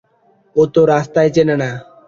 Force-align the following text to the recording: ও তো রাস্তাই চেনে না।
ও 0.55 0.63
তো 0.73 0.81
রাস্তাই 0.91 1.29
চেনে 1.35 1.55
না। 1.61 1.69